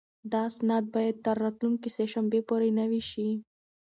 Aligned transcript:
دا 0.31 0.41
اسناد 0.49 0.85
باید 0.95 1.15
تر 1.25 1.35
راتلونکې 1.43 1.89
سه 1.95 2.03
شنبې 2.13 2.41
پورې 2.49 2.69
نوي 2.79 3.01
شي. 3.09 3.29